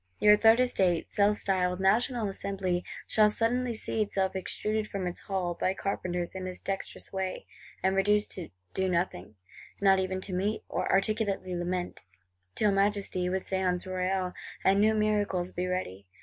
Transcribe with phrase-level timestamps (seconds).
[0.19, 5.53] Your Third Estate, self styled "National Assembly," shall suddenly see itself extruded from its Hall,
[5.53, 7.45] by carpenters, in this dexterous way;
[7.83, 9.35] and reduced to do nothing,
[9.79, 14.33] not even to meet, or articulately lament,—till Majesty, with Séance Royale
[14.63, 16.07] and new miracles, be ready!